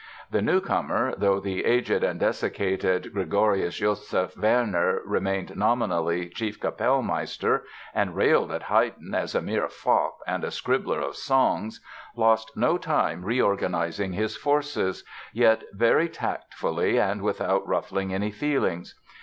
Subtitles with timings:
[0.31, 8.15] The newcomer, though the aged and desiccated Gregorius Joseph Werner remained nominally chief Capellmeister and
[8.15, 11.81] railed at Haydn as "a mere fop" and a "scribbler of songs",
[12.15, 15.03] lost no time reorganizing his forces,
[15.33, 18.95] yet very tactfully and without ruffling any feelings.